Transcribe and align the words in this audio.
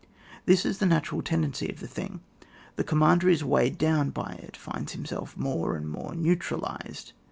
This 0.47 0.65
is 0.65 0.79
the 0.79 0.87
natural 0.87 1.21
tendency 1.21 1.69
of 1.69 1.79
the 1.79 1.85
thing. 1.87 2.21
The. 2.75 2.83
commander 2.83 3.29
is 3.29 3.43
weighed 3.43 3.77
down 3.77 4.09
by 4.09 4.31
it, 4.41 4.57
finds 4.57 4.93
himself 4.93 5.37
more 5.37 5.75
and 5.75 5.87
more 5.87 6.13
neu 6.15 6.35
tralised. 6.35 7.11